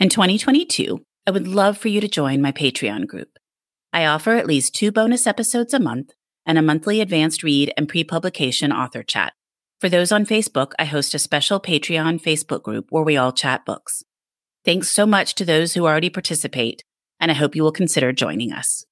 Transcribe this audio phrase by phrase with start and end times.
[0.00, 3.36] In 2022, I would love for you to join my Patreon group.
[3.92, 6.12] I offer at least two bonus episodes a month
[6.46, 9.32] and a monthly advanced read and pre publication author chat.
[9.80, 13.64] For those on Facebook, I host a special Patreon Facebook group where we all chat
[13.64, 14.04] books.
[14.64, 16.84] Thanks so much to those who already participate,
[17.18, 18.84] and I hope you will consider joining us.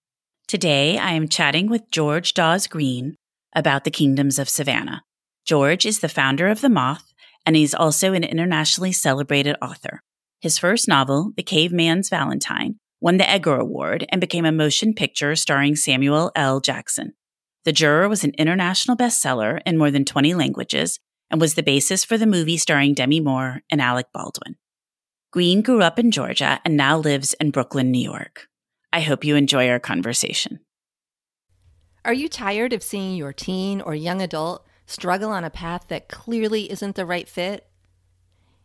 [0.49, 3.15] Today, I am chatting with George Dawes Green
[3.55, 5.03] about the Kingdoms of Savannah.
[5.45, 7.13] George is the founder of The Moth,
[7.45, 10.01] and he's also an internationally celebrated author.
[10.47, 15.35] His first novel, The Caveman's Valentine, won the Edgar Award and became a motion picture
[15.35, 16.61] starring Samuel L.
[16.61, 17.15] Jackson.
[17.65, 21.01] The Juror was an international bestseller in more than 20 languages
[21.33, 24.55] and was the basis for the movie starring Demi Moore and Alec Baldwin.
[25.33, 28.47] Green grew up in Georgia and now lives in Brooklyn, New York.
[28.93, 30.61] I hope you enjoy our conversation.
[32.05, 36.07] Are you tired of seeing your teen or young adult struggle on a path that
[36.07, 37.66] clearly isn't the right fit?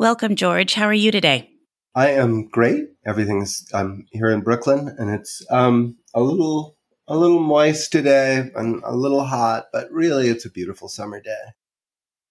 [0.00, 0.74] Welcome, George.
[0.74, 1.50] How are you today?
[1.92, 2.84] I am great.
[3.04, 6.76] Everything's I'm here in Brooklyn, and it's um, a little
[7.08, 11.42] a little moist today and a little hot, but really it's a beautiful summer day.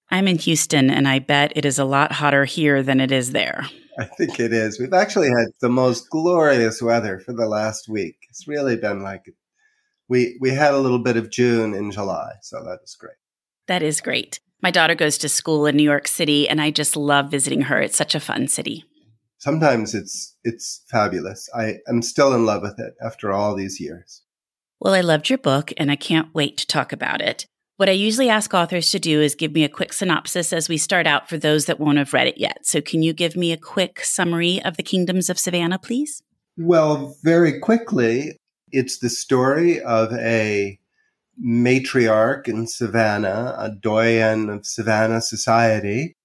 [0.10, 3.34] I'm in Houston, and I bet it is a lot hotter here than it is
[3.34, 3.66] there.
[4.00, 4.80] I think it is.
[4.80, 8.16] We've actually had the most glorious weather for the last week.
[8.30, 9.26] It's really been like
[10.08, 13.18] we we had a little bit of June in July, so that is great.
[13.68, 14.40] That is great.
[14.62, 17.80] My daughter goes to school in New York City, and I just love visiting her.
[17.80, 18.84] It's such a fun city.
[19.38, 21.48] Sometimes it's it's fabulous.
[21.56, 24.24] I am still in love with it after all these years.
[24.80, 27.46] Well, I loved your book, and I can't wait to talk about it.
[27.78, 30.78] What I usually ask authors to do is give me a quick synopsis as we
[30.78, 32.66] start out for those that won't have read it yet.
[32.66, 36.24] So, can you give me a quick summary of the Kingdoms of Savannah, please?
[36.58, 38.38] Well, very quickly,
[38.72, 40.80] it's the story of a
[41.44, 46.16] matriarch in Savannah, a doyen of Savannah society,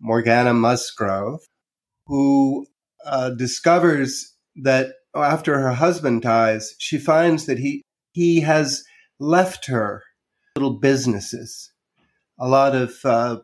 [0.00, 1.40] Morgana Musgrove,
[2.06, 2.66] who
[3.04, 8.84] uh, discovers that after her husband dies, she finds that he he has
[9.18, 10.02] left her
[10.56, 11.72] little businesses.
[12.38, 13.38] A lot of uh,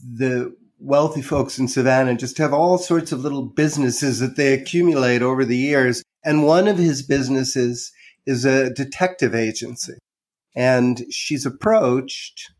[0.00, 5.22] the wealthy folks in Savannah just have all sorts of little businesses that they accumulate
[5.22, 6.02] over the years.
[6.24, 7.92] And one of his businesses
[8.26, 9.94] is a detective agency
[10.56, 12.52] and she's approached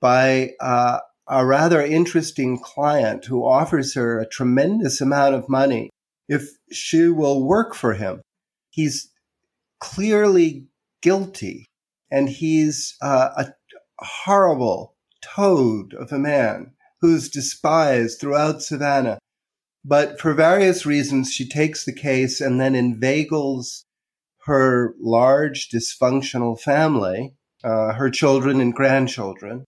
[0.00, 0.98] by uh,
[1.28, 5.90] a rather interesting client who offers her a tremendous amount of money
[6.28, 8.20] if she will work for him.
[8.70, 9.10] He's
[9.80, 10.66] clearly
[11.02, 11.66] guilty
[12.10, 13.52] and he's uh, a
[13.98, 19.18] horrible toad of a man who's despised throughout Savannah.
[19.84, 23.84] But for various reasons, she takes the case and then inveigles
[24.48, 29.66] her large dysfunctional family, uh, her children and grandchildren,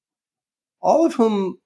[0.81, 1.59] all of whom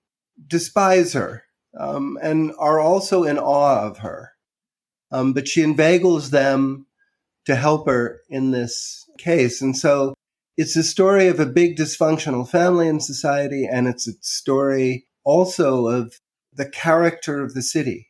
[0.49, 1.45] despise her
[1.79, 4.33] um, and are also in awe of her.
[5.13, 6.87] Um, but she inveigles them
[7.47, 9.63] to help her in this case.
[9.63, 10.15] And so
[10.57, 15.87] it's a story of a big dysfunctional family in society, and it's a story also
[15.87, 16.19] of
[16.53, 18.09] the character of the city.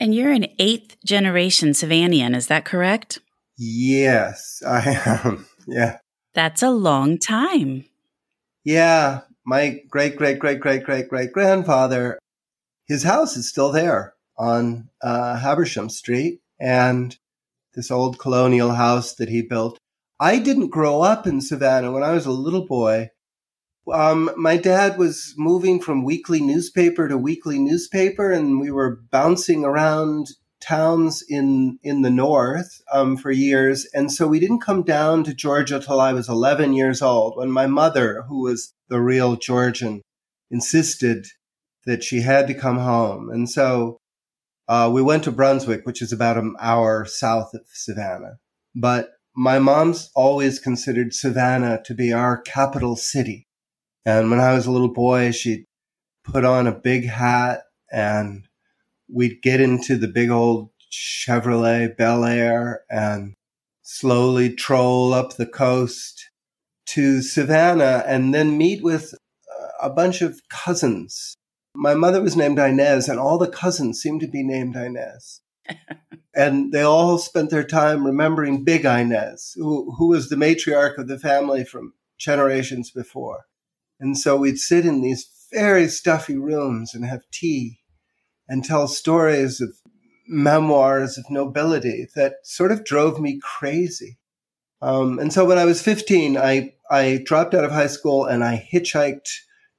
[0.00, 3.18] And you're an eighth generation Savannian, is that correct?
[3.56, 5.46] Yes, I am.
[5.68, 5.98] Yeah.
[6.32, 7.86] That's a long time.
[8.62, 9.22] Yeah.
[9.44, 12.20] My great, great, great, great, great, great grandfather,
[12.86, 16.40] his house is still there on uh, Habersham Street.
[16.60, 17.16] And
[17.76, 19.78] this old colonial house that he built.
[20.18, 23.10] I didn't grow up in Savannah when I was a little boy.
[23.92, 29.64] Um, my dad was moving from weekly newspaper to weekly newspaper, and we were bouncing
[29.64, 30.28] around
[30.60, 33.86] towns in in the north um, for years.
[33.94, 37.50] And so we didn't come down to Georgia till I was 11 years old, when
[37.50, 40.02] my mother, who was the real Georgian,
[40.50, 41.26] insisted
[41.84, 43.30] that she had to come home.
[43.30, 43.98] And so
[44.68, 48.38] uh, we went to Brunswick, which is about an hour south of Savannah.
[48.74, 53.46] But my mom's always considered Savannah to be our capital city.
[54.04, 55.64] And when I was a little boy, she'd
[56.24, 57.62] put on a big hat
[57.92, 58.45] and
[59.12, 63.34] we'd get into the big old Chevrolet Bel Air and
[63.82, 66.30] slowly troll up the coast
[66.86, 69.14] to Savannah and then meet with
[69.80, 71.36] a bunch of cousins
[71.76, 75.42] my mother was named Inez, and all the cousins seemed to be named Inez.
[76.34, 81.08] and they all spent their time remembering Big Inez, who, who was the matriarch of
[81.08, 83.44] the family from generations before.
[84.00, 87.80] And so we'd sit in these very stuffy rooms and have tea
[88.48, 89.70] and tell stories of
[90.28, 94.18] memoirs of nobility that sort of drove me crazy.
[94.82, 98.44] Um, and so when I was 15, I, I dropped out of high school and
[98.44, 99.28] I hitchhiked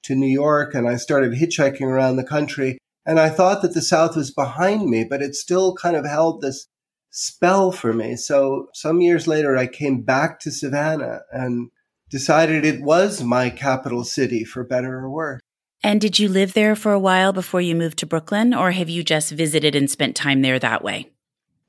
[0.04, 2.78] to New York and I started hitchhiking around the country.
[3.06, 6.42] And I thought that the South was behind me, but it still kind of held
[6.42, 6.68] this
[7.10, 8.16] spell for me.
[8.16, 11.70] So some years later, I came back to Savannah and
[12.10, 15.42] decided it was my capital city for better or worse.
[15.84, 18.90] And did you live there for a while before you moved to Brooklyn, or have
[18.90, 21.12] you just visited and spent time there that way?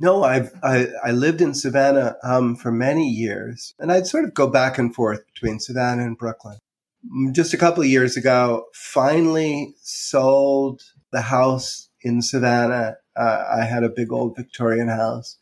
[0.00, 4.34] No, I've I, I lived in Savannah um, for many years, and I'd sort of
[4.34, 6.58] go back and forth between Savannah and Brooklyn
[7.32, 10.82] just a couple of years ago, finally sold
[11.12, 12.96] the house in Savannah.
[13.16, 15.36] Uh, I had a big old Victorian house.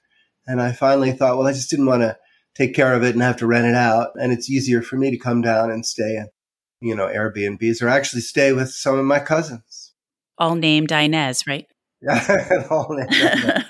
[0.46, 2.16] And I finally thought, well, I just didn't want to
[2.54, 4.10] take care of it and have to rent it out.
[4.20, 6.28] And it's easier for me to come down and stay in,
[6.80, 9.92] you know, Airbnbs or actually stay with some of my cousins.
[10.38, 11.66] All named Inez, right?
[12.02, 13.64] Yeah, all named Inez.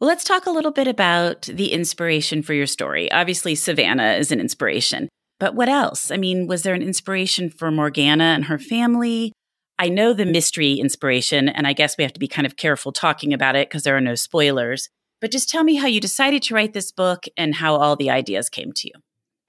[0.00, 3.12] Well, let's talk a little bit about the inspiration for your story.
[3.12, 5.10] Obviously, Savannah is an inspiration.
[5.38, 6.10] But what else?
[6.10, 9.32] I mean, was there an inspiration for Morgana and her family?
[9.78, 12.92] I know the mystery inspiration, and I guess we have to be kind of careful
[12.92, 14.88] talking about it because there are no spoilers.
[15.20, 18.10] But just tell me how you decided to write this book and how all the
[18.10, 18.94] ideas came to you.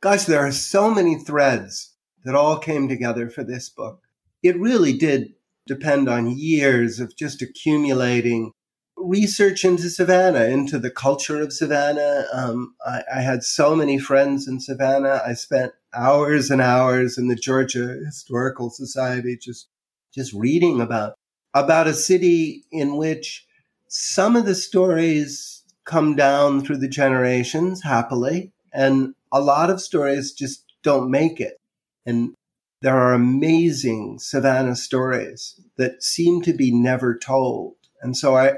[0.02, 1.91] Gosh, there are so many threads
[2.24, 4.02] that all came together for this book.
[4.44, 5.34] It really did
[5.68, 8.52] depend on years of just accumulating
[8.98, 12.26] research into Savannah, into the culture of Savannah.
[12.34, 15.22] Um, I, I, had so many friends in Savannah.
[15.26, 19.68] I spent hours and hours in the Georgia Historical Society just
[20.14, 21.16] just reading about
[21.54, 23.46] about a city in which
[23.88, 30.32] some of the stories come down through the generations happily, and a lot of stories
[30.32, 31.61] just don't make it.
[32.06, 32.34] And
[32.82, 37.76] there are amazing Savannah stories that seem to be never told.
[38.02, 38.54] And so I,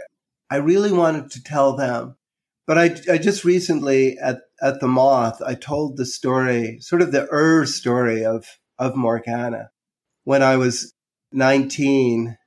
[0.50, 2.16] I really wanted to tell them.
[2.66, 7.12] But I, I just recently at, at the Moth, I told the story, sort of
[7.12, 8.46] the Ur story of,
[8.80, 9.72] of Morgana.
[10.24, 10.94] When I was
[11.34, 12.38] 19,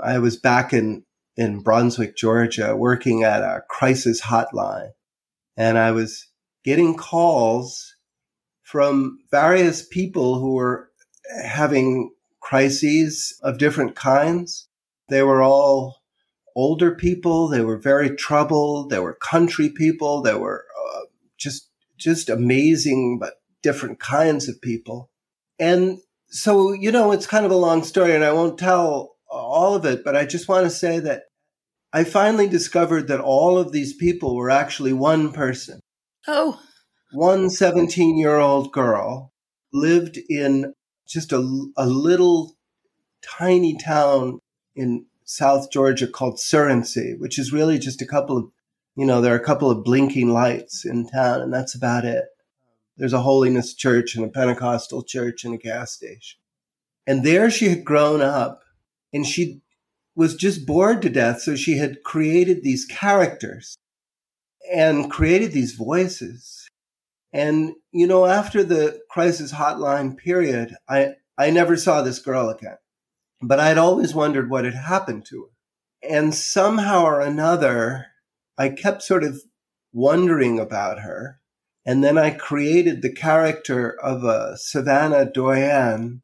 [0.00, 1.04] I was back in,
[1.36, 4.90] in Brunswick, Georgia, working at a crisis hotline.
[5.56, 6.28] And I was
[6.62, 7.95] getting calls
[8.66, 10.90] from various people who were
[11.44, 14.68] having crises of different kinds.
[15.08, 16.02] They were all
[16.56, 17.46] older people.
[17.46, 18.90] They were very troubled.
[18.90, 20.20] They were country people.
[20.20, 21.02] They were uh,
[21.38, 25.10] just just amazing, but different kinds of people.
[25.60, 29.76] And so, you know, it's kind of a long story, and I won't tell all
[29.76, 30.02] of it.
[30.04, 31.22] But I just want to say that
[31.92, 35.78] I finally discovered that all of these people were actually one person.
[36.26, 36.60] Oh.
[37.16, 39.32] One 17 year old girl
[39.72, 40.74] lived in
[41.08, 41.38] just a,
[41.74, 42.58] a little
[43.22, 44.40] tiny town
[44.74, 48.50] in South Georgia called Surrency, which is really just a couple of,
[48.96, 52.26] you know, there are a couple of blinking lights in town, and that's about it.
[52.98, 56.38] There's a holiness church and a Pentecostal church and a gas station.
[57.06, 58.60] And there she had grown up
[59.14, 59.62] and she
[60.14, 61.40] was just bored to death.
[61.40, 63.78] So she had created these characters
[64.70, 66.65] and created these voices.
[67.32, 72.78] And, you know, after the crisis hotline period, I, I never saw this girl again.
[73.42, 76.08] But I'd always wondered what had happened to her.
[76.08, 78.06] And somehow or another,
[78.56, 79.42] I kept sort of
[79.92, 81.40] wondering about her.
[81.84, 86.22] And then I created the character of a Savannah doyen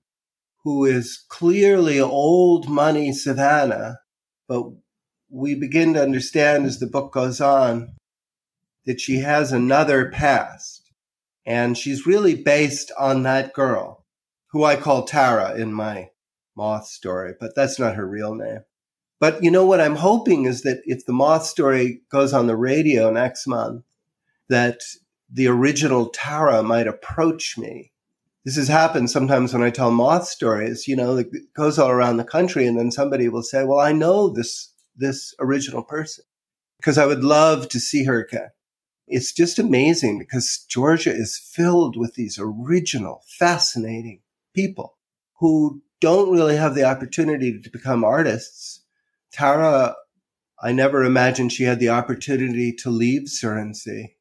[0.65, 3.99] who is clearly old money Savannah,
[4.49, 4.65] but
[5.29, 7.95] we begin to understand as the book goes on
[8.85, 10.82] that she has another past.
[11.45, 14.05] And she's really based on that girl,
[14.53, 16.11] who I call Tara in my
[16.57, 18.61] moth story, but that's not her real name.
[19.19, 22.57] But you know what I'm hoping is that if the moth story goes on the
[22.57, 23.85] radio next month,
[24.49, 24.81] that
[25.33, 27.93] the original Tara might approach me.
[28.45, 32.17] This has happened sometimes when I tell moth stories, you know, it goes all around
[32.17, 36.25] the country and then somebody will say, well, I know this, this original person
[36.79, 38.51] because I would love to see her again.
[39.13, 44.21] It's just amazing because Georgia is filled with these original, fascinating
[44.55, 44.99] people
[45.41, 48.85] who don't really have the opportunity to become artists.
[49.33, 49.95] Tara,
[50.63, 54.15] I never imagined she had the opportunity to leave Surrency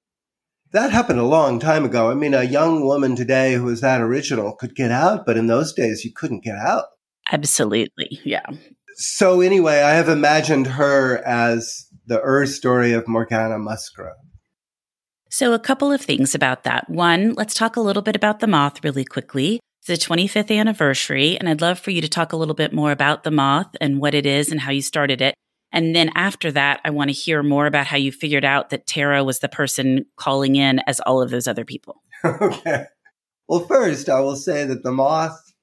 [0.71, 2.09] that happened a long time ago.
[2.09, 5.47] I mean, a young woman today who is that original could get out, but in
[5.47, 6.85] those days you couldn't get out.
[7.31, 8.19] Absolutely.
[8.23, 8.45] Yeah.
[8.95, 14.15] So anyway, I have imagined her as the Ur story of Morgana Musgrove.
[15.31, 16.89] So a couple of things about that.
[16.89, 19.61] One, let's talk a little bit about the moth really quickly.
[19.79, 22.91] It's the 25th anniversary, and I'd love for you to talk a little bit more
[22.91, 25.33] about the moth and what it is and how you started it.
[25.71, 28.85] And then after that, I want to hear more about how you figured out that
[28.85, 32.03] Tara was the person calling in as all of those other people.
[32.25, 32.87] okay.
[33.47, 35.53] Well, first, I will say that the moth,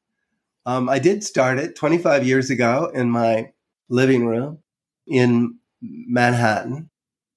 [0.65, 3.53] um, I did start it 25 years ago in my
[3.91, 4.61] living room
[5.07, 6.89] in Manhattan.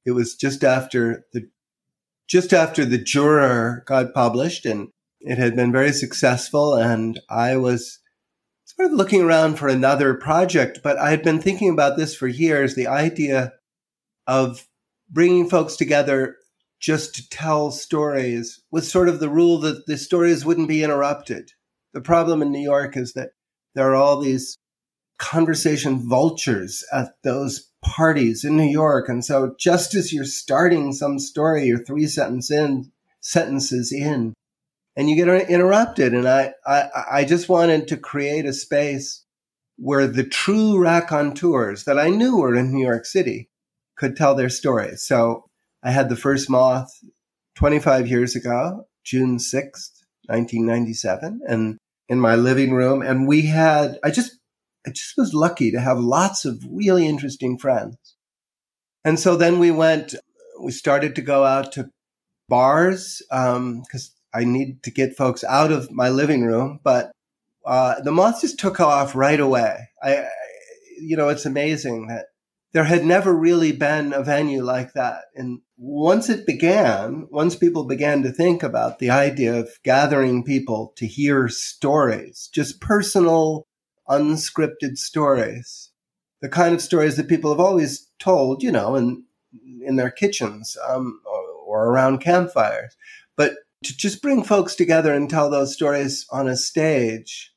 [0.05, 1.49] It was just after the
[2.31, 4.87] just after the juror got published and
[5.19, 7.99] it had been very successful and I was
[8.63, 12.27] sort of looking around for another project, but I had been thinking about this for
[12.29, 13.51] years the idea
[14.27, 14.65] of
[15.09, 16.37] bringing folks together
[16.79, 21.51] just to tell stories with sort of the rule that the stories wouldn't be interrupted.
[21.93, 23.31] The problem in New York is that
[23.75, 24.57] there are all these
[25.19, 29.09] conversation vultures at those parties in New York.
[29.09, 34.33] And so just as you're starting some story, you're three sentence in, sentences in,
[34.95, 36.13] and you get interrupted.
[36.13, 39.23] And I, I, I just wanted to create a space
[39.77, 43.49] where the true raconteurs that I knew were in New York City
[43.97, 45.01] could tell their stories.
[45.01, 45.45] So
[45.83, 46.91] I had the first moth
[47.55, 53.01] 25 years ago, June 6th, 1997, and in my living room.
[53.01, 54.37] And we had, I just,
[54.85, 57.97] I just was lucky to have lots of really interesting friends.
[59.03, 60.15] And so then we went,
[60.61, 61.89] we started to go out to
[62.49, 63.83] bars, because um,
[64.33, 67.11] I need to get folks out of my living room, but
[67.65, 69.89] uh, the moth just took off right away.
[70.01, 70.29] I, I,
[70.99, 72.27] you know, it's amazing that
[72.73, 75.25] there had never really been a venue like that.
[75.35, 80.93] And once it began, once people began to think about the idea of gathering people
[80.95, 83.65] to hear stories, just personal,
[84.11, 85.89] unscripted stories,
[86.41, 89.23] the kind of stories that people have always told, you know, in
[89.81, 92.95] in their kitchens um, or, or around campfires,
[93.35, 97.51] but to just bring folks together and tell those stories on a stage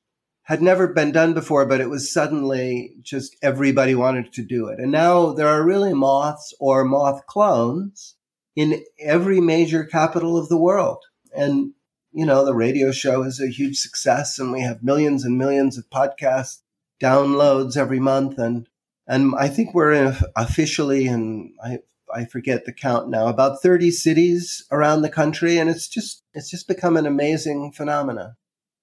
[0.44, 4.78] had never been done before, but it was suddenly just everybody wanted to do it.
[4.78, 8.14] And now there are really moths or moth clones
[8.54, 11.02] in every major capital of the world.
[11.34, 11.72] And,
[12.14, 15.76] you know, the radio show is a huge success and we have millions and millions
[15.76, 16.58] of podcast
[17.02, 18.38] downloads every month.
[18.38, 18.68] And,
[19.06, 21.80] and I think we're officially, and I
[22.14, 25.58] I forget the count now, about 30 cities around the country.
[25.58, 28.36] And it's just, it's just become an amazing phenomenon.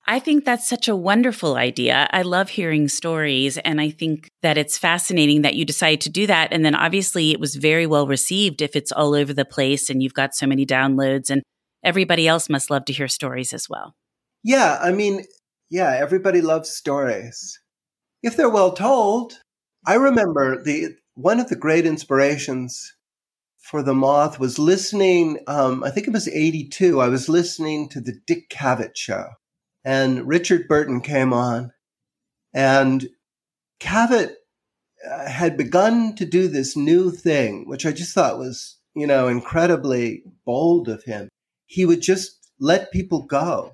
[0.06, 2.10] I think that's such a wonderful idea.
[2.12, 3.58] I love hearing stories.
[3.60, 6.52] And I think that it's fascinating that you decided to do that.
[6.52, 10.04] And then obviously it was very well received if it's all over the place and
[10.04, 11.44] you've got so many downloads and
[11.84, 13.96] everybody else must love to hear stories as well.
[14.44, 14.80] Yeah.
[14.82, 15.26] I mean,
[15.70, 17.60] yeah, everybody loves stories.
[18.24, 19.40] If they're well told,
[19.86, 22.94] I remember the, one of the great inspirations
[23.62, 28.02] for the moth was listening um, i think it was 82 i was listening to
[28.02, 29.30] the dick cavett show
[29.86, 31.72] and richard burton came on
[32.54, 33.08] and
[33.80, 34.34] cavett
[35.10, 39.28] uh, had begun to do this new thing which i just thought was you know
[39.28, 41.30] incredibly bold of him
[41.72, 43.72] he would just let people go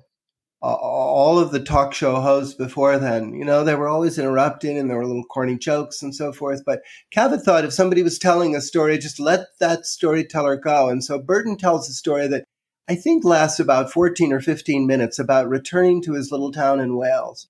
[0.60, 4.88] all of the talk show hosts before then, you know, they were always interrupting and
[4.90, 6.62] there were little corny jokes and so forth.
[6.64, 6.82] But
[7.14, 10.88] Cavett thought if somebody was telling a story, just let that storyteller go.
[10.88, 12.44] And so Burton tells a story that
[12.88, 16.96] I think lasts about 14 or 15 minutes about returning to his little town in
[16.96, 17.48] Wales.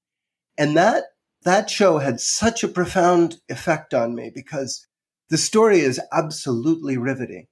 [0.58, 1.04] And that,
[1.44, 4.86] that show had such a profound effect on me because
[5.30, 7.46] the story is absolutely riveting.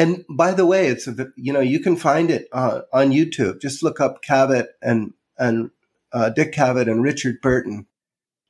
[0.00, 3.60] And by the way, it's a, you know you can find it uh, on YouTube.
[3.60, 5.72] Just look up Cavett and and
[6.10, 7.86] uh, Dick Cavett and Richard Burton,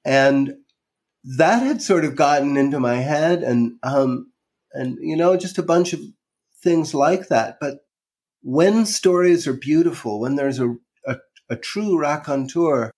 [0.05, 0.55] and
[1.25, 4.31] that had sort of gotten into my head, and um,
[4.73, 5.99] and you know just a bunch of
[6.63, 7.59] things like that.
[7.61, 7.81] But
[8.43, 11.17] when stories are beautiful, when there's a a,
[11.49, 12.93] a true raconteur,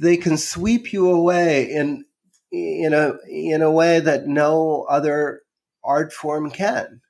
[0.00, 2.04] they can sweep you away in
[2.50, 5.42] in a in a way that no other
[5.84, 7.00] art form can.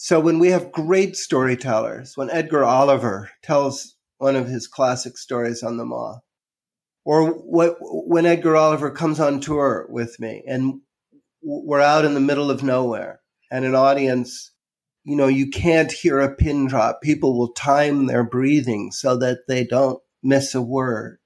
[0.00, 5.64] So when we have great storytellers, when Edgar Oliver tells one of his classic stories
[5.64, 6.20] on the moth,
[7.04, 10.82] or what, when Edgar Oliver comes on tour with me and
[11.42, 14.52] we're out in the middle of nowhere and an audience,
[15.02, 17.02] you know, you can't hear a pin drop.
[17.02, 21.18] People will time their breathing so that they don't miss a word.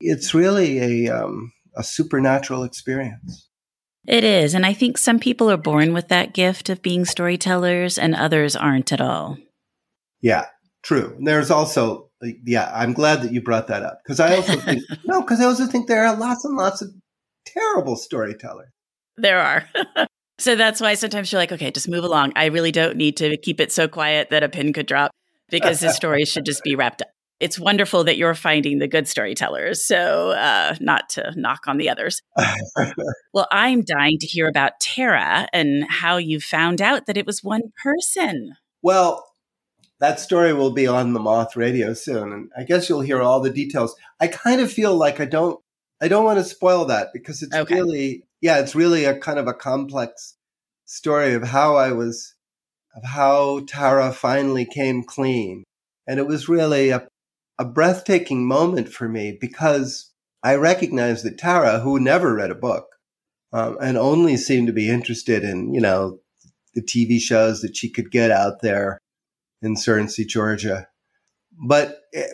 [0.00, 3.47] It's really a, um, a supernatural experience.
[4.06, 4.54] It is.
[4.54, 8.56] And I think some people are born with that gift of being storytellers and others
[8.56, 9.36] aren't at all.
[10.20, 10.46] Yeah,
[10.82, 11.16] true.
[11.20, 15.20] There's also, yeah, I'm glad that you brought that up because I also think, no,
[15.20, 16.88] because I also think there are lots and lots of
[17.46, 18.70] terrible storytellers.
[19.16, 19.68] There are.
[20.38, 22.32] so that's why sometimes you're like, okay, just move along.
[22.36, 25.10] I really don't need to keep it so quiet that a pin could drop
[25.50, 27.08] because the story should just be wrapped up
[27.40, 29.84] it's wonderful that you're finding the good storytellers.
[29.84, 32.20] So, uh, not to knock on the others.
[33.32, 37.44] well, I'm dying to hear about Tara and how you found out that it was
[37.44, 38.54] one person.
[38.82, 39.24] Well,
[40.00, 43.40] that story will be on the Moth Radio soon, and I guess you'll hear all
[43.40, 43.96] the details.
[44.20, 45.60] I kind of feel like I don't,
[46.00, 47.74] I don't want to spoil that because it's okay.
[47.74, 50.36] really, yeah, it's really a kind of a complex
[50.84, 52.34] story of how I was,
[52.94, 55.64] of how Tara finally came clean,
[56.06, 57.08] and it was really a
[57.58, 60.12] a breathtaking moment for me because
[60.42, 62.86] I recognized that Tara, who never read a book
[63.52, 66.20] um, and only seemed to be interested in, you know,
[66.74, 69.00] the TV shows that she could get out there
[69.62, 70.86] in Surrency, Georgia,
[71.66, 72.28] but eh,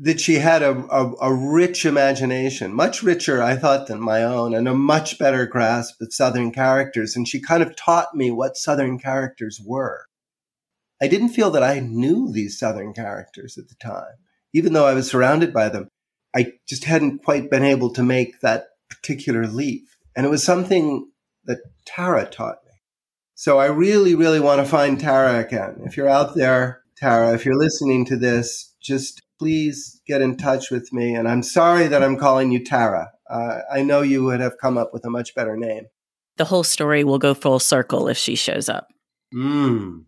[0.00, 4.54] that she had a, a, a, rich imagination, much richer, I thought, than my own,
[4.54, 7.14] and a much better grasp of Southern characters.
[7.14, 10.06] And she kind of taught me what Southern characters were.
[11.02, 14.16] I didn't feel that I knew these Southern characters at the time
[14.52, 15.88] even though I was surrounded by them,
[16.34, 19.86] I just hadn't quite been able to make that particular leap.
[20.16, 21.10] And it was something
[21.44, 22.72] that Tara taught me.
[23.34, 25.82] So I really, really want to find Tara again.
[25.84, 30.70] If you're out there, Tara, if you're listening to this, just please get in touch
[30.70, 31.14] with me.
[31.14, 33.10] And I'm sorry that I'm calling you Tara.
[33.28, 35.86] Uh, I know you would have come up with a much better name.
[36.36, 38.88] The whole story will go full circle if she shows up.
[39.34, 40.04] Mm.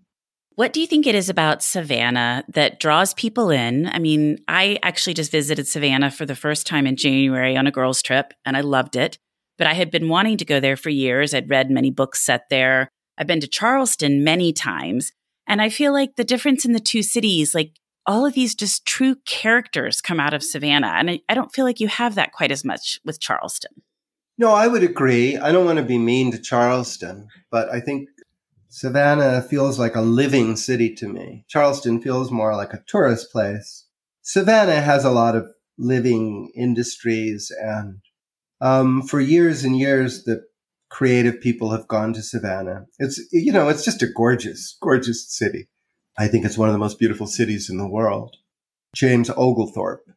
[0.57, 3.87] What do you think it is about Savannah that draws people in?
[3.89, 7.73] I mean, I actually just visited Savannah for the first time in January on a
[7.73, 9.19] girls' trip, and I loved it.
[9.59, 11.35] But I had been wanting to go there for years.
[11.35, 12.89] I'd read many books set there.
[13.19, 15.13] I've been to Charleston many times.
[15.47, 17.73] And I feel like the difference in the two cities, like
[18.07, 20.95] all of these just true characters come out of Savannah.
[20.97, 23.83] And I, I don't feel like you have that quite as much with Charleston.
[24.37, 25.37] No, I would agree.
[25.37, 28.09] I don't want to be mean to Charleston, but I think
[28.75, 31.45] Savannah feels like a living city to me.
[31.47, 33.87] Charleston feels more like a tourist place.
[34.21, 35.47] Savannah has a lot of
[35.79, 38.01] living industries and
[38.61, 40.43] um, for years and years the
[40.91, 42.87] creative people have gone to Savannah.
[42.99, 45.69] It's you know, it's just a gorgeous, gorgeous city.
[46.19, 48.39] I think it's one of the most beautiful cities in the world.
[48.97, 50.11] James Oglethorpe,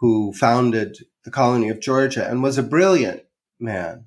[0.00, 3.24] who founded the colony of Georgia and was a brilliant
[3.60, 4.06] man,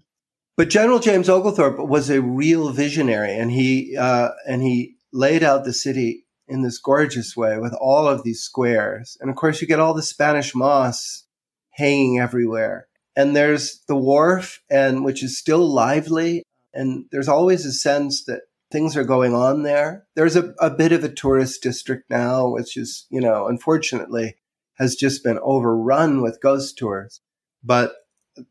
[0.62, 5.64] but General James Oglethorpe was a real visionary, and he uh, and he laid out
[5.64, 9.18] the city in this gorgeous way with all of these squares.
[9.20, 11.26] And of course, you get all the Spanish moss
[11.72, 12.86] hanging everywhere.
[13.16, 16.44] And there's the wharf, and which is still lively.
[16.76, 20.06] And there's always a sense that things are going on there.
[20.16, 24.36] There's a, a bit of a tourist district now, which is, you know, unfortunately
[24.76, 27.20] has just been overrun with ghost tours.
[27.64, 27.96] But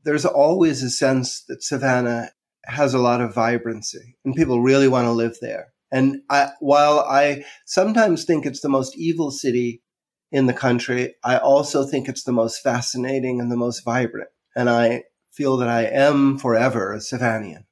[0.04, 2.30] there's always a sense that Savannah
[2.64, 5.72] has a lot of vibrancy and people really want to live there.
[5.92, 9.82] And I, while I sometimes think it's the most evil city
[10.30, 14.28] in the country, I also think it's the most fascinating and the most vibrant.
[14.54, 17.64] And I feel that I am forever a Savannian.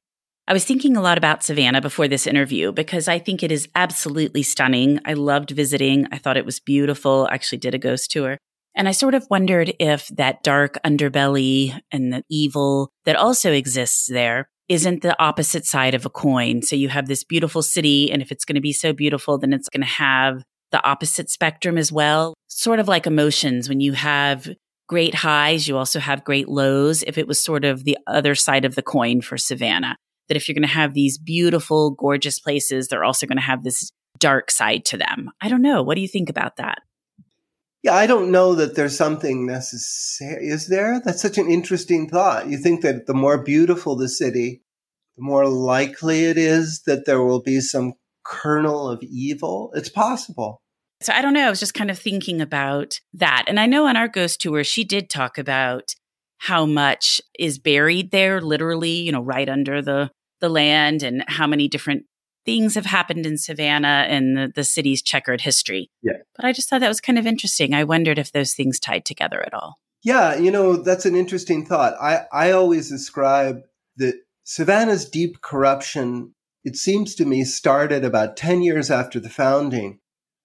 [0.47, 3.69] I was thinking a lot about Savannah before this interview because I think it is
[3.75, 4.99] absolutely stunning.
[5.05, 6.07] I loved visiting.
[6.11, 7.27] I thought it was beautiful.
[7.29, 8.39] I actually did a ghost tour.
[8.79, 14.07] And I sort of wondered if that dark underbelly and the evil that also exists
[14.07, 16.61] there isn't the opposite side of a coin.
[16.61, 19.51] So you have this beautiful city, and if it's going to be so beautiful, then
[19.51, 22.35] it's going to have the opposite spectrum as well.
[22.47, 23.67] Sort of like emotions.
[23.67, 24.47] When you have
[24.87, 27.03] great highs, you also have great lows.
[27.03, 29.97] If it was sort of the other side of the coin for Savannah,
[30.29, 33.65] that if you're going to have these beautiful, gorgeous places, they're also going to have
[33.65, 35.31] this dark side to them.
[35.41, 35.83] I don't know.
[35.83, 36.77] What do you think about that?
[37.81, 40.47] Yeah, I don't know that there's something necessary.
[40.47, 41.01] Is there?
[41.03, 42.49] That's such an interesting thought.
[42.49, 44.61] You think that the more beautiful the city,
[45.15, 47.93] the more likely it is that there will be some
[48.25, 49.71] kernel of evil.
[49.73, 50.61] It's possible.
[51.01, 51.47] So I don't know.
[51.47, 53.45] I was just kind of thinking about that.
[53.47, 55.95] And I know on our ghost tour, she did talk about
[56.39, 60.11] how much is buried there, literally, you know, right under the,
[60.41, 62.05] the land and how many different
[62.49, 65.89] things have happened in Savannah and the, the city's checkered history.
[66.01, 66.13] Yeah.
[66.35, 67.73] But I just thought that was kind of interesting.
[67.73, 69.77] I wondered if those things tied together at all.
[70.03, 71.93] Yeah, you know, that's an interesting thought.
[72.01, 73.61] I, I always describe
[73.97, 76.33] that Savannah's deep corruption,
[76.63, 79.99] it seems to me, started about 10 years after the founding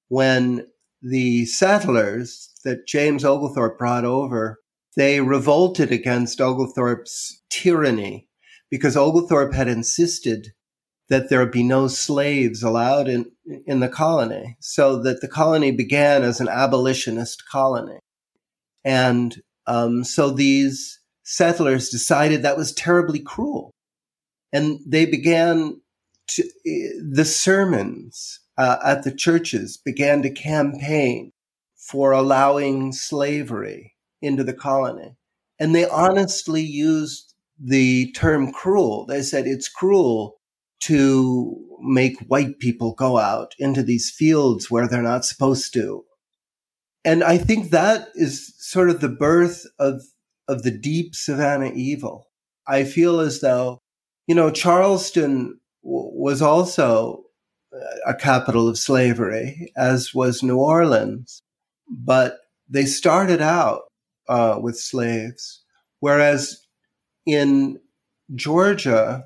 [0.09, 0.67] when
[1.01, 4.59] the settlers that James Oglethorpe brought over,
[4.97, 8.29] they revolted against Oglethorpe's tyranny
[8.71, 10.53] because Oglethorpe had insisted
[11.09, 13.31] that there be no slaves allowed in,
[13.67, 17.99] in the colony, so that the colony began as an abolitionist colony.
[18.85, 23.71] And um, so these settlers decided that was terribly cruel.
[24.53, 25.81] And they began
[26.29, 31.33] to, the sermons uh, at the churches began to campaign
[31.77, 35.17] for allowing slavery into the colony.
[35.59, 39.07] And they honestly used the term cruel.
[39.07, 40.37] They said it's cruel
[40.87, 46.05] to make white people go out into these fields where they're not supposed to.
[47.05, 50.03] And I think that is sort of the birth of,
[50.49, 52.29] of the deep Savannah evil.
[52.67, 53.79] I feel as though,
[54.27, 57.25] you know, Charleston w- was also
[58.07, 61.43] a capital of slavery, as was New Orleans,
[61.89, 63.83] but they started out
[64.29, 65.63] uh, with slaves,
[66.01, 66.67] whereas
[67.27, 67.81] in
[68.35, 69.25] Georgia,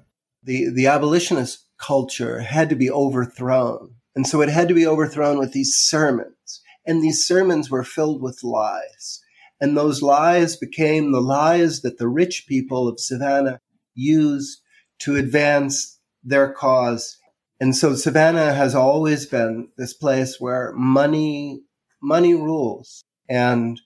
[0.49, 3.95] the, the abolitionist culture had to be overthrown.
[4.17, 6.63] And so it had to be overthrown with these sermons.
[6.87, 9.21] And these sermons were filled with lies.
[9.61, 13.61] And those lies became the lies that the rich people of Savannah
[13.95, 14.63] used
[15.01, 17.19] to advance their cause.
[17.61, 21.61] And so Savannah has always been this place where money,
[22.01, 23.79] money rules and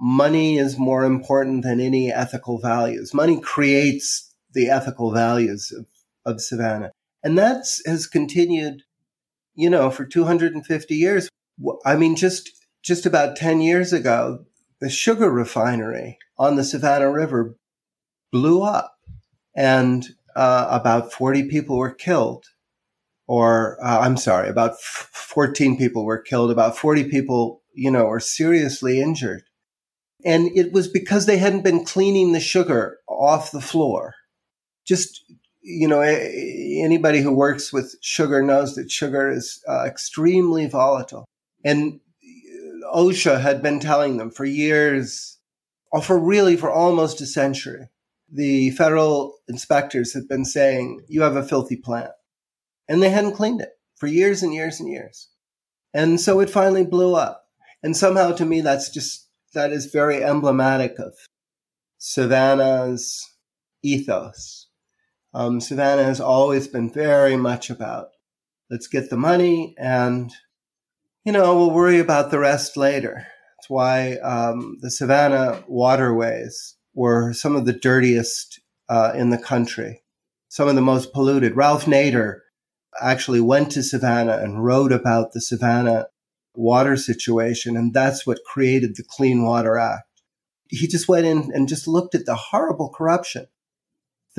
[0.00, 3.14] money is more important than any ethical values.
[3.14, 5.86] Money creates the ethical values of
[6.28, 6.92] of Savannah.
[7.22, 8.82] And that has continued,
[9.54, 11.28] you know, for 250 years.
[11.84, 12.50] I mean, just,
[12.82, 14.44] just about 10 years ago,
[14.80, 17.56] the sugar refinery on the Savannah River
[18.30, 18.94] blew up
[19.56, 22.44] and uh, about 40 people were killed.
[23.26, 26.50] Or, uh, I'm sorry, about f- 14 people were killed.
[26.50, 29.42] About 40 people, you know, were seriously injured.
[30.24, 34.14] And it was because they hadn't been cleaning the sugar off the floor.
[34.86, 35.24] Just
[35.60, 41.24] you know, anybody who works with sugar knows that sugar is uh, extremely volatile.
[41.64, 42.00] And
[42.94, 45.38] OSHA had been telling them for years,
[45.90, 47.88] or for really for almost a century.
[48.30, 52.10] The federal inspectors had been saying, you have a filthy plant.
[52.88, 55.28] And they hadn't cleaned it for years and years and years.
[55.92, 57.46] And so it finally blew up.
[57.82, 61.14] And somehow to me, that's just, that is very emblematic of
[61.98, 63.26] Savannah's
[63.82, 64.67] ethos
[65.34, 68.08] um, Savannah has always been very much about
[68.70, 70.30] let's get the money and,
[71.24, 73.26] you know, we'll worry about the rest later.
[73.56, 80.02] That's why um, the Savannah waterways were some of the dirtiest uh, in the country,
[80.48, 81.56] some of the most polluted.
[81.56, 82.40] Ralph Nader
[83.00, 86.08] actually went to Savannah and wrote about the Savannah
[86.54, 90.22] water situation, and that's what created the Clean Water Act.
[90.68, 93.46] He just went in and just looked at the horrible corruption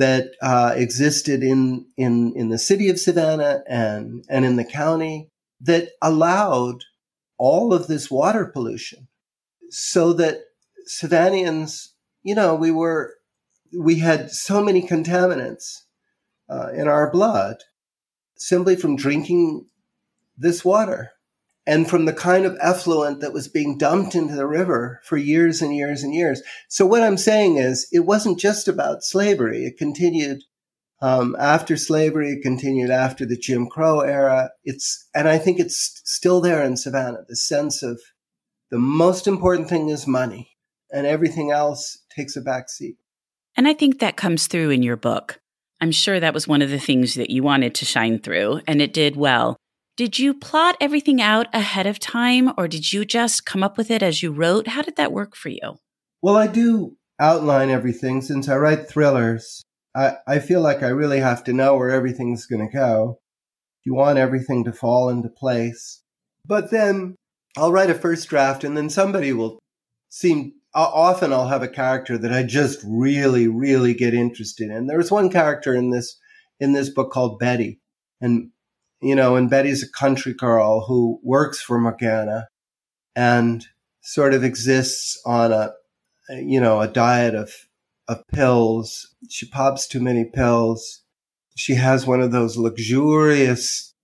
[0.00, 5.28] that uh, existed in, in, in the city of Savannah and, and in the county
[5.60, 6.84] that allowed
[7.36, 9.08] all of this water pollution
[9.68, 10.38] so that
[10.88, 11.88] Savannahans,
[12.22, 13.12] you know, we were,
[13.78, 15.82] we had so many contaminants
[16.48, 17.56] uh, in our blood
[18.36, 19.66] simply from drinking
[20.38, 21.10] this water
[21.70, 25.62] and from the kind of effluent that was being dumped into the river for years
[25.62, 26.42] and years and years.
[26.68, 29.64] So what I'm saying is it wasn't just about slavery.
[29.64, 30.42] It continued
[31.00, 34.50] um, after slavery, it continued after the Jim Crow era.
[34.64, 38.00] It's, and I think it's still there in Savannah, the sense of
[38.72, 40.50] the most important thing is money
[40.90, 42.96] and everything else takes a back seat.
[43.56, 45.38] And I think that comes through in your book.
[45.80, 48.82] I'm sure that was one of the things that you wanted to shine through, and
[48.82, 49.56] it did well.
[50.00, 53.90] Did you plot everything out ahead of time or did you just come up with
[53.90, 54.68] it as you wrote?
[54.68, 55.76] How did that work for you?
[56.22, 59.62] Well, I do outline everything since I write thrillers.
[59.94, 63.20] I, I feel like I really have to know where everything's going to go.
[63.84, 66.02] You want everything to fall into place.
[66.46, 67.16] But then
[67.58, 69.58] I'll write a first draft and then somebody will
[70.08, 74.86] seem, often I'll have a character that I just really, really get interested in.
[74.86, 76.16] There was one character in this,
[76.58, 77.80] in this book called Betty.
[78.22, 78.52] And,
[79.00, 82.48] you know, and Betty's a country girl who works for Morgana
[83.16, 83.64] and
[84.02, 85.72] sort of exists on a,
[86.30, 87.52] you know, a diet of,
[88.08, 89.14] of pills.
[89.28, 91.02] She pops too many pills.
[91.56, 93.94] She has one of those luxurious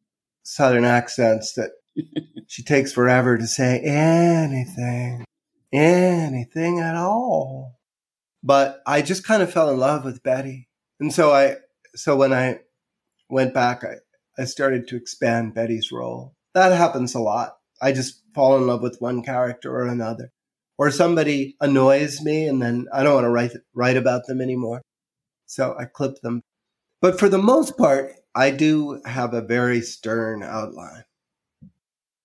[0.43, 1.71] Southern accents that
[2.47, 5.25] she takes forever to say anything,
[5.73, 7.79] anything at all.
[8.43, 10.69] But I just kind of fell in love with Betty.
[11.01, 11.57] And so I,
[11.95, 12.61] so when I
[13.29, 13.97] went back, I,
[14.39, 16.35] I started to expand Betty's role.
[16.55, 17.57] That happens a lot.
[17.81, 20.31] I just fall in love with one character or another.
[20.79, 24.83] Or somebody annoys me and then I don't want to write, write about them anymore.
[25.47, 26.43] So I clip them.
[27.01, 31.05] But for the most part, I do have a very stern outline.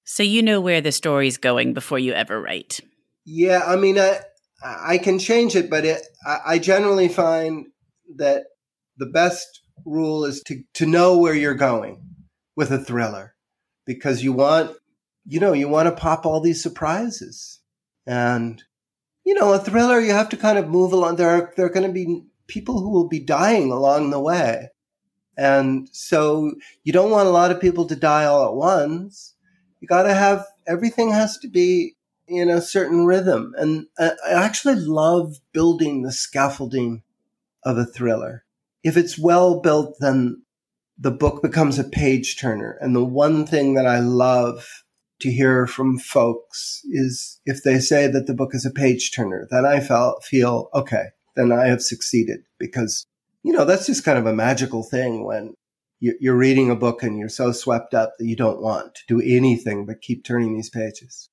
[0.03, 2.81] So you know where the story's going before you ever write.
[3.23, 4.19] Yeah, I mean, I
[4.63, 7.67] I can change it, but it, I generally find
[8.17, 8.43] that
[8.97, 12.01] the best rule is to to know where you're going
[12.55, 13.35] with a thriller,
[13.85, 14.75] because you want,
[15.25, 17.59] you know, you want to pop all these surprises,
[18.05, 18.63] and
[19.23, 21.15] you know, a thriller you have to kind of move along.
[21.15, 24.69] There are there are going to be people who will be dying along the way,
[25.37, 29.35] and so you don't want a lot of people to die all at once
[29.81, 31.95] you got to have everything has to be
[32.27, 33.53] in a certain rhythm.
[33.57, 37.03] And I actually love building the scaffolding
[37.65, 38.45] of a thriller.
[38.83, 40.43] If it's well built, then
[40.97, 42.77] the book becomes a page turner.
[42.81, 44.67] And the one thing that I love
[45.21, 49.47] to hear from folks is if they say that the book is a page turner,
[49.49, 53.05] then I felt, feel, okay, then I have succeeded because,
[53.43, 55.53] you know, that's just kind of a magical thing when
[55.99, 59.21] you're reading a book and you're so swept up that you don't want to do
[59.21, 61.29] anything but keep turning these pages.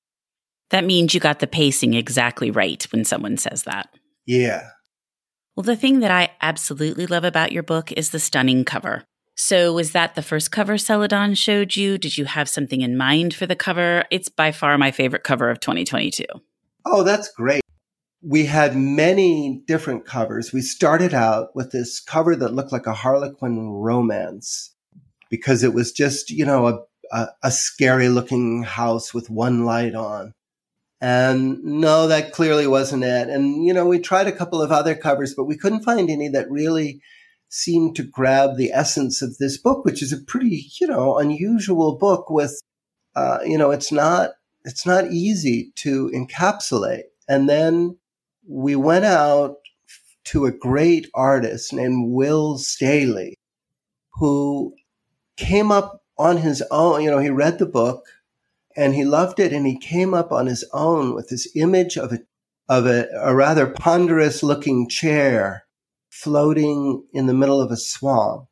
[0.69, 3.89] That means you got the pacing exactly right when someone says that.
[4.27, 4.69] Yeah.
[5.59, 9.03] Well, the thing that I absolutely love about your book is the stunning cover.
[9.35, 11.97] So, was that the first cover Celadon showed you?
[11.97, 14.05] Did you have something in mind for the cover?
[14.09, 16.23] It's by far my favorite cover of 2022.
[16.85, 17.61] Oh, that's great
[18.21, 20.53] we had many different covers.
[20.53, 24.73] We started out with this cover that looked like a Harlequin romance
[25.29, 26.79] because it was just, you know, a,
[27.11, 30.33] a, a, scary looking house with one light on.
[31.01, 33.29] And no, that clearly wasn't it.
[33.29, 36.27] And, you know, we tried a couple of other covers, but we couldn't find any
[36.29, 37.01] that really
[37.47, 41.97] seemed to grab the essence of this book, which is a pretty, you know, unusual
[41.97, 42.61] book with,
[43.15, 44.31] uh, you know, it's not,
[44.65, 47.03] it's not easy to encapsulate.
[47.29, 47.97] And then
[48.47, 49.55] we went out
[50.25, 53.35] to a great artist named Will Staley,
[54.15, 54.75] who
[55.37, 57.01] came up on his own.
[57.01, 58.05] You know, he read the book
[58.79, 62.13] and he loved it, and he came up on his own with this image of
[62.13, 62.19] a
[62.69, 65.65] of a, a rather ponderous looking chair
[66.09, 68.47] floating in the middle of a swamp,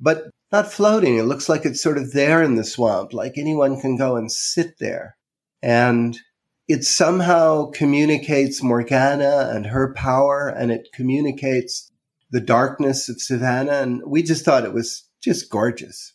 [0.00, 1.16] but not floating.
[1.16, 4.32] It looks like it's sort of there in the swamp, like anyone can go and
[4.32, 5.16] sit there.
[5.62, 6.18] And
[6.66, 11.92] it somehow communicates Morgana and her power, and it communicates
[12.30, 13.80] the darkness of Savannah.
[13.80, 16.14] And we just thought it was just gorgeous.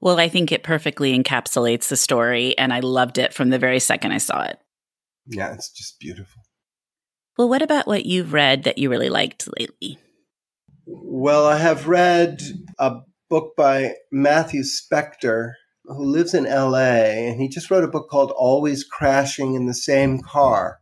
[0.00, 3.80] Well, I think it perfectly encapsulates the story, and I loved it from the very
[3.80, 4.58] second I saw it.
[5.26, 6.42] Yeah, it's just beautiful.
[7.36, 9.98] Well, what about what you've read that you really liked lately?
[10.86, 12.42] Well, I have read
[12.78, 12.96] a
[13.28, 15.52] book by Matthew Specktor
[15.84, 19.74] who lives in LA, and he just wrote a book called Always Crashing in the
[19.74, 20.80] Same Car.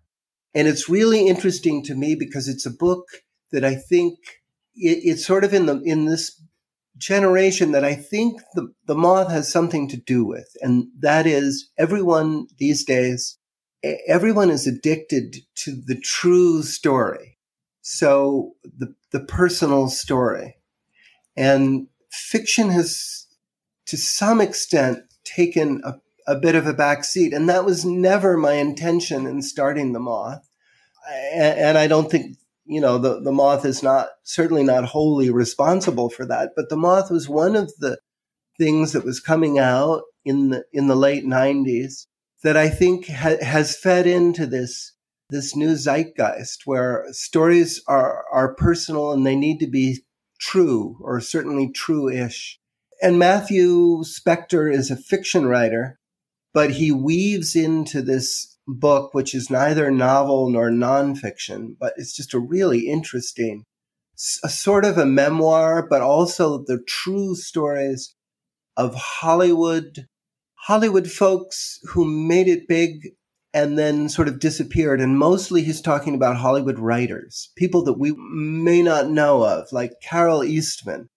[0.54, 3.04] And it's really interesting to me because it's a book
[3.52, 4.18] that I think
[4.74, 6.40] it, it's sort of in the in this
[6.98, 10.48] generation that I think the, the moth has something to do with.
[10.60, 13.38] And that is everyone these days,
[14.06, 17.38] everyone is addicted to the true story.
[17.82, 20.56] So the, the personal story.
[21.36, 23.26] And fiction has
[23.86, 25.94] to some extent taken a,
[26.26, 27.32] a bit of a back seat.
[27.32, 30.46] And that was never my intention in starting the moth.
[31.32, 32.36] And, and I don't think,
[32.68, 36.76] you know, the, the moth is not, certainly not wholly responsible for that, but the
[36.76, 37.98] moth was one of the
[38.58, 42.06] things that was coming out in the, in the late nineties
[42.42, 44.92] that I think ha- has fed into this
[45.30, 50.02] this new zeitgeist where stories are are personal and they need to be
[50.40, 52.58] true or certainly true-ish.
[53.02, 55.98] And Matthew Specktor is a fiction writer,
[56.54, 62.34] but he weaves into this book, which is neither novel nor nonfiction, but it's just
[62.34, 63.64] a really interesting
[64.42, 68.14] a sort of a memoir, but also the true stories
[68.76, 70.06] of Hollywood,
[70.66, 73.10] Hollywood folks who made it big
[73.54, 75.00] and then sort of disappeared.
[75.00, 79.92] And mostly he's talking about Hollywood writers, people that we may not know of, like
[80.02, 81.08] Carole Eastman,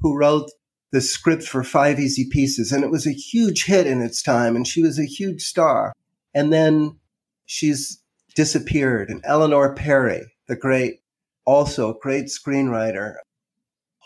[0.00, 0.50] who wrote
[0.92, 2.72] the script for Five Easy Pieces.
[2.72, 4.54] And it was a huge hit in its time.
[4.54, 5.94] And she was a huge star.
[6.34, 6.99] And then
[7.50, 8.00] she's
[8.36, 9.10] disappeared.
[9.10, 11.00] And Eleanor Perry, the great,
[11.44, 13.14] also great screenwriter,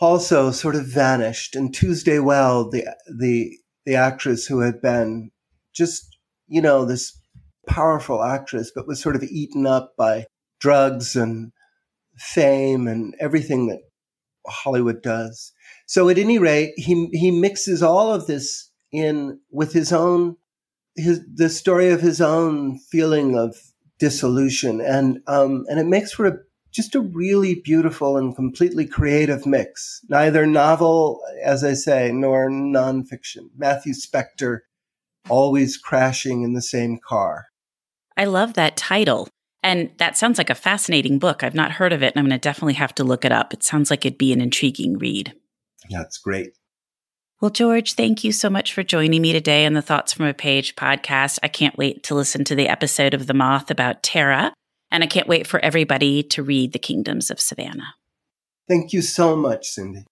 [0.00, 1.54] also sort of vanished.
[1.54, 5.30] And Tuesday Weld, the, the, the actress who had been
[5.74, 6.16] just,
[6.48, 7.20] you know, this
[7.66, 10.26] powerful actress, but was sort of eaten up by
[10.58, 11.52] drugs and
[12.16, 13.80] fame and everything that
[14.46, 15.52] Hollywood does.
[15.86, 20.36] So at any rate, he he mixes all of this in with his own
[20.96, 23.56] his the story of his own feeling of
[23.98, 26.38] dissolution, and um, and it makes for a
[26.72, 30.00] just a really beautiful and completely creative mix.
[30.08, 33.50] Neither novel, as I say, nor nonfiction.
[33.56, 34.60] Matthew Specktor
[35.28, 37.46] always crashing in the same car.
[38.16, 39.28] I love that title.
[39.62, 41.42] And that sounds like a fascinating book.
[41.42, 43.54] I've not heard of it, and I'm going to definitely have to look it up.
[43.54, 45.32] It sounds like it'd be an intriguing read.
[45.88, 46.50] Yeah, it's great.
[47.40, 50.34] Well, George, thank you so much for joining me today on the Thoughts from a
[50.34, 51.38] Page podcast.
[51.42, 54.54] I can't wait to listen to the episode of The Moth about Tara,
[54.90, 57.94] and I can't wait for everybody to read The Kingdoms of Savannah.
[58.68, 60.04] Thank you so much, Cindy.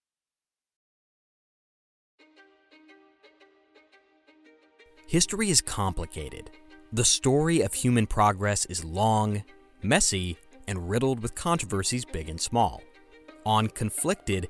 [5.07, 6.51] History is complicated
[6.93, 9.43] the story of human progress is long,
[9.81, 12.83] messy, and riddled with controversies big and small.
[13.47, 14.49] On Conflicted,